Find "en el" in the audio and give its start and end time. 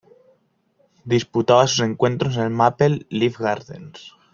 2.37-2.49